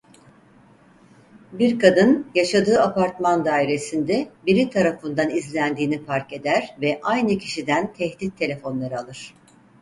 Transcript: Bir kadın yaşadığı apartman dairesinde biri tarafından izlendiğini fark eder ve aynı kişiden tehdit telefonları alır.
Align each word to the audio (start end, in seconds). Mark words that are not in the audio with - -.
Bir 1.51 1.79
kadın 1.79 2.31
yaşadığı 2.35 2.81
apartman 2.81 3.45
dairesinde 3.45 4.29
biri 4.45 4.69
tarafından 4.69 5.29
izlendiğini 5.29 6.05
fark 6.05 6.33
eder 6.33 6.75
ve 6.81 6.99
aynı 7.03 7.37
kişiden 7.37 7.93
tehdit 7.93 8.37
telefonları 8.37 8.99
alır. 8.99 9.33